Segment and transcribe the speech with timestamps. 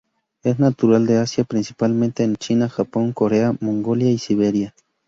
[0.41, 4.73] Es natural de Asia principalmente en China, Japón, Corea, Mongolia y Siberia.